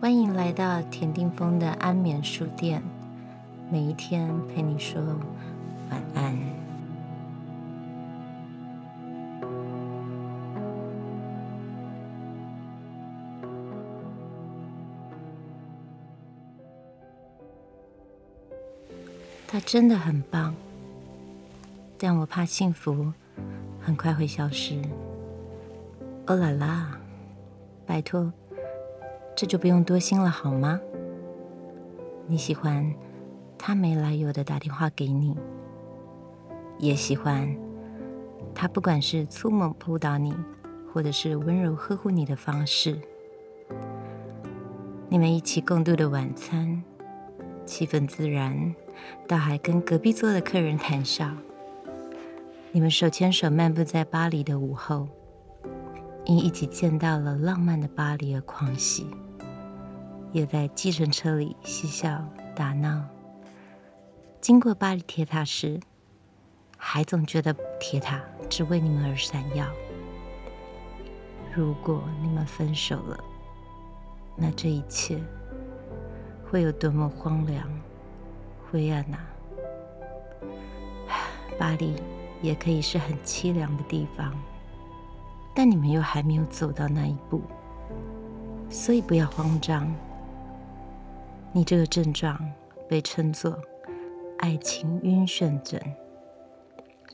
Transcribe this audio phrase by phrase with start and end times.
[0.00, 2.82] 欢迎来到田定峰的安眠书店，
[3.70, 4.98] 每一天陪你说
[5.90, 6.38] 晚安。
[19.46, 20.54] 他真的很棒，
[21.98, 23.12] 但我怕幸福
[23.78, 24.80] 很快会消失。
[26.24, 26.98] 欧啦啦，
[27.84, 28.32] 拜托。
[29.40, 30.78] 这就不用多心了，好吗？
[32.26, 32.94] 你喜欢
[33.56, 35.34] 他没来由的打电话给你，
[36.78, 37.56] 也喜欢
[38.54, 40.36] 他不管是粗猛扑倒你，
[40.92, 43.00] 或者是温柔呵护你的方式。
[45.08, 46.84] 你们一起共度的晚餐，
[47.64, 48.74] 气氛自然，
[49.26, 51.30] 倒还跟隔壁桌的客人谈笑。
[52.72, 55.08] 你们手牵手漫步在巴黎的午后，
[56.26, 59.06] 因一起见到了浪漫的巴黎而狂喜。
[60.32, 63.04] 也在计程车里嬉笑打闹。
[64.40, 65.80] 经过巴黎铁塔时，
[66.76, 69.66] 还总觉得铁塔只为你们而闪耀。
[71.54, 73.18] 如果你们分手了，
[74.36, 75.18] 那这一切
[76.48, 77.68] 会有多么荒凉、
[78.70, 79.18] 灰暗啊！
[81.58, 81.96] 巴黎
[82.40, 84.32] 也可以是很凄凉的地方，
[85.54, 87.42] 但你们又还没有走到那一步，
[88.70, 89.92] 所以不要慌张。
[91.52, 92.40] 你这个症状
[92.88, 93.58] 被称作
[94.38, 95.80] “爱情晕眩症”。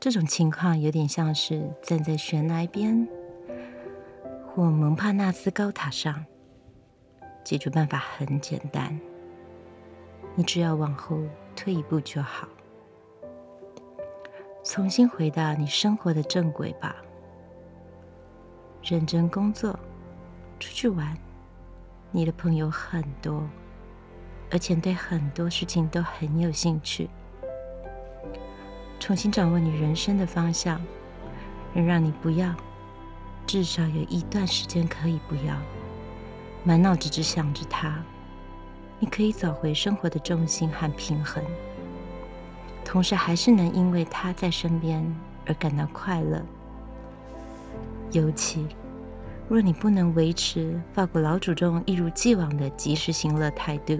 [0.00, 3.08] 这种情况有点像是站在悬崖边
[4.46, 6.24] 或蒙帕纳斯高塔上。
[7.44, 8.98] 解决办法很简单，
[10.34, 11.20] 你只要往后
[11.54, 12.48] 退一步就好，
[14.64, 16.96] 重新回到你生活的正轨吧。
[18.82, 19.78] 认真工作，
[20.58, 21.14] 出去玩，
[22.10, 23.46] 你的朋友很多。
[24.50, 27.08] 而且对很多事情都很有兴趣，
[29.00, 30.80] 重新掌握你人生的方向，
[31.72, 32.54] 能让你不要，
[33.46, 35.56] 至少有一段时间可以不要，
[36.62, 38.00] 满脑子只想着他，
[39.00, 41.42] 你可以找回生活的重心和平衡，
[42.84, 45.04] 同时还是能因为他在身边
[45.46, 46.40] 而感到快乐。
[48.12, 48.68] 尤其
[49.48, 53.98] 若你不能维持法国老祖宗一如既往的及时行乐态度。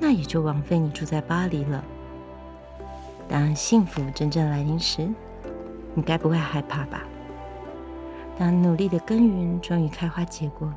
[0.00, 1.84] 那也就枉费你住在巴黎了。
[3.28, 5.08] 当幸福真正来临时，
[5.94, 7.04] 你该不会害怕吧？
[8.38, 10.72] 当努力的耕耘终于开花结果，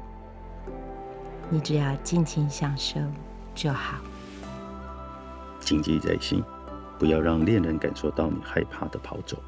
[1.49, 2.99] 你只要尽情享受
[3.55, 3.97] 就好。
[5.61, 6.43] 谨记在心，
[6.99, 9.41] 不要让恋人感受到你害怕的跑走。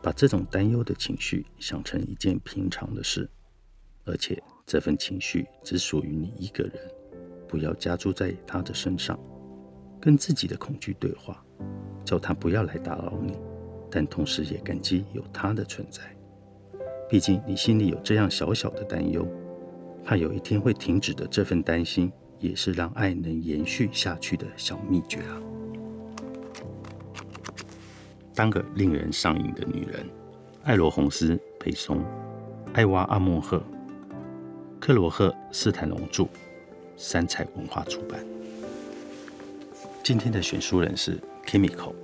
[0.00, 3.28] 把这种担忧的情绪想成一件平常的事，
[4.04, 6.97] 而且这份情绪只属于你一个人。
[7.48, 9.18] 不要加注在他的身上，
[10.00, 11.42] 跟自己的恐惧对话，
[12.04, 13.36] 叫他不要来打扰你，
[13.90, 16.02] 但同时也感激有他的存在。
[17.08, 19.26] 毕竟你心里有这样小小的担忧，
[20.04, 25.40] 怕有一天会停止的这份担心，也是让爱能延续下去的小秘诀啊！
[28.34, 30.06] 当个令人上瘾的女人，
[30.64, 32.04] 艾罗洪斯·佩松，
[32.74, 33.62] 艾娃·阿莫赫，
[34.78, 36.28] 克罗赫·斯坦龙著。
[36.98, 38.18] 三彩文化出版。
[40.02, 41.94] 今天的选书人是 Kimiko。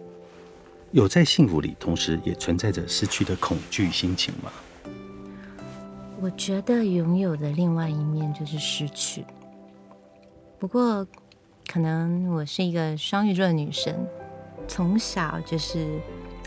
[0.92, 4.52] 有在幸福里，同时也存在着失去的恐惧心情吗？
[6.20, 9.24] 我觉得拥有的另外一面就是失去。
[10.60, 11.04] 不过，
[11.66, 14.06] 可能我是一个双鱼座的女生，
[14.68, 15.98] 从小就是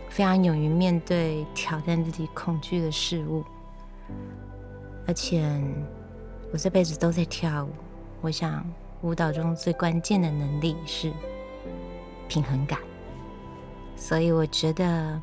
[0.09, 3.44] 非常勇于面对挑战自己恐惧的事物，
[5.06, 5.62] 而且
[6.53, 7.72] 我这辈子都在跳舞。
[8.22, 8.66] 我想，
[9.01, 11.13] 舞蹈中最关键的能力是
[12.28, 12.79] 平衡感，
[13.95, 15.22] 所以我觉得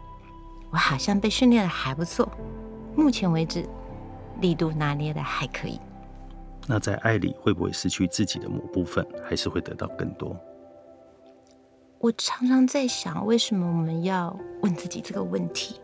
[0.71, 2.29] 我好像被训练的还不错。
[2.97, 3.69] 目前为止，
[4.41, 5.81] 力度拿捏的还可以。
[6.67, 10.35] 那在爱里会不会失去自己的某部分，还是会得到更多？
[11.99, 15.81] 我常常在想，为什么我们要问自己这个问题？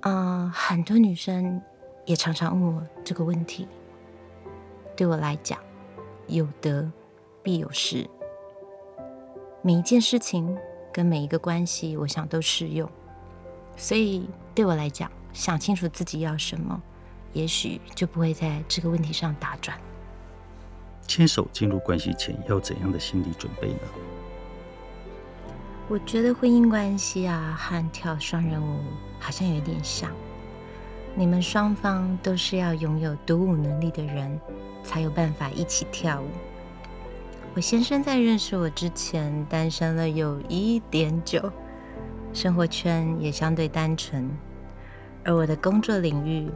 [0.00, 1.60] 嗯，很多女生
[2.04, 3.68] 也常常问我这个问题。
[4.96, 5.58] 对我来讲，
[6.26, 6.90] 有得
[7.42, 8.08] 必有失。
[9.62, 10.56] 每一件事情
[10.92, 12.88] 跟每一个关系，我想都适用。
[13.76, 16.80] 所以对我来讲，想清楚自己要什么，
[17.32, 19.78] 也许就不会在这个问题上打转。
[21.06, 23.80] 牵手进入关系前，要怎样的心理准备呢？
[25.88, 28.80] 我觉得婚姻关系啊，和跳双人舞
[29.18, 30.10] 好像有点像。
[31.14, 34.40] 你们双方都是要拥有独舞能力的人，
[34.82, 36.26] 才有办法一起跳舞。
[37.54, 41.52] 我先生在认识我之前，单身了有一点久，
[42.32, 44.30] 生活圈也相对单纯，
[45.22, 46.50] 而我的工作领域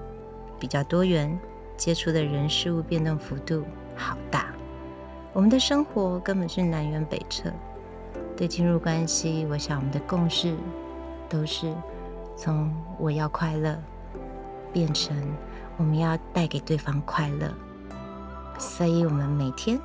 [0.59, 1.39] 比较多元，
[1.77, 3.63] 接触的人事物变动幅度
[3.95, 4.47] 好大。
[5.35, 7.53] 我们的生活根本是南辕北辙。
[8.35, 10.57] 对进入关系，我想我们的共识
[11.29, 11.75] 都是
[12.37, 13.79] 从我要快乐
[14.77, 15.17] 变成
[15.79, 17.51] 我们要带给对方快乐，
[18.59, 19.81] 所以我们每天。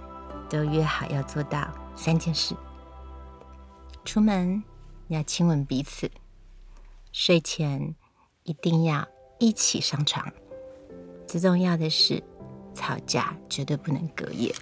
[0.49, 1.65] 都约好要做到
[1.95, 2.53] 三件事：
[4.03, 4.61] 出门
[5.07, 6.11] 要亲吻彼此，
[7.13, 7.95] 睡前
[8.43, 9.07] 一定要
[9.39, 10.29] 一起上床。
[11.25, 12.21] 最重要的是，
[12.73, 14.53] 吵架绝对不能隔夜。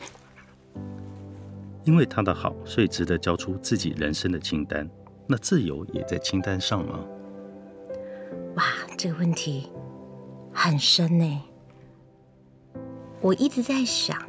[1.86, 4.88] 因为他的好，所以值得交出自己人生的清单。
[5.26, 7.00] 那自由也在清单上吗？
[8.58, 8.64] 哇，
[8.96, 9.72] 这个问题
[10.62, 11.42] 很深呢。
[13.22, 14.22] 我一直在想。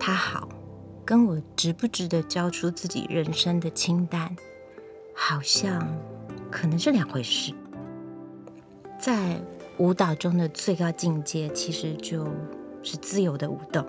[0.00, 0.48] 他好，
[1.04, 4.34] 跟我值不值得交出自己人生的清单，
[5.14, 5.86] 好像
[6.50, 7.54] 可能是两回事。
[8.98, 9.40] 在
[9.78, 12.26] 舞蹈中的最高境界，其实就
[12.82, 13.86] 是自由的舞动。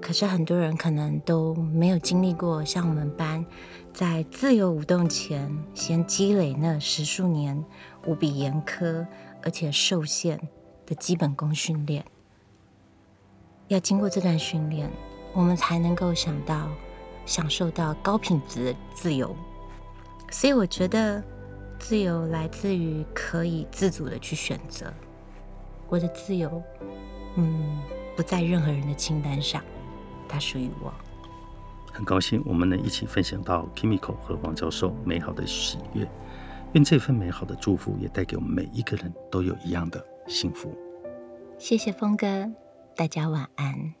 [0.00, 3.44] 可是很多人可能都没有经历过像我们班，
[3.92, 7.62] 在自由舞动前，先积累那十数年
[8.06, 9.06] 无比严苛
[9.42, 10.40] 而且受限
[10.86, 12.04] 的基本功训练。
[13.68, 14.90] 要经过这段训练，
[15.32, 16.68] 我们才能够想到
[17.24, 19.34] 享受到高品质的自由。
[20.30, 21.22] 所以我觉得，
[21.78, 24.92] 自由来自于可以自主的去选择。
[25.88, 26.62] 我的自由，
[27.36, 27.80] 嗯，
[28.16, 29.62] 不在任何人的清单上，
[30.28, 30.92] 它属于我。
[31.92, 36.08] 很高兴我们能一起分享到 Kimiko 和王教授美好的喜悦。
[36.72, 40.76] 愿这份美好的祝福也带给我们每一个人都有一样的幸福。
[41.58, 42.50] 谢谢峰哥。
[42.96, 43.99] 大家晚安。